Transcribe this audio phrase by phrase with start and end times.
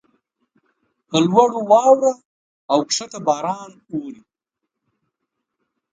[1.09, 2.13] پر لوړو واوره
[2.73, 4.21] اوکښته باران اوري.